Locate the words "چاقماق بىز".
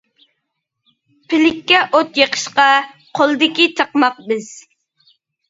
3.83-4.51